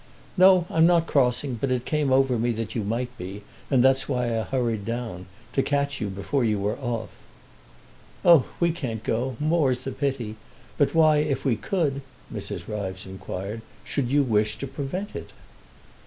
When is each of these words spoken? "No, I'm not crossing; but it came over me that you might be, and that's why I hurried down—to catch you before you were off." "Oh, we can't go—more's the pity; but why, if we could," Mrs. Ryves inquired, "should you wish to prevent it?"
"No, 0.35 0.65
I'm 0.71 0.87
not 0.87 1.05
crossing; 1.05 1.53
but 1.61 1.69
it 1.69 1.85
came 1.85 2.11
over 2.11 2.39
me 2.39 2.51
that 2.53 2.73
you 2.73 2.83
might 2.83 3.15
be, 3.19 3.43
and 3.69 3.83
that's 3.83 4.09
why 4.09 4.35
I 4.35 4.41
hurried 4.41 4.83
down—to 4.83 5.61
catch 5.61 6.01
you 6.01 6.09
before 6.09 6.43
you 6.43 6.57
were 6.57 6.75
off." 6.79 7.09
"Oh, 8.25 8.45
we 8.59 8.71
can't 8.71 9.03
go—more's 9.03 9.83
the 9.83 9.91
pity; 9.91 10.37
but 10.75 10.95
why, 10.95 11.17
if 11.17 11.45
we 11.45 11.55
could," 11.55 12.01
Mrs. 12.33 12.67
Ryves 12.67 13.05
inquired, 13.05 13.61
"should 13.83 14.09
you 14.09 14.23
wish 14.23 14.57
to 14.57 14.65
prevent 14.65 15.15
it?" 15.15 15.29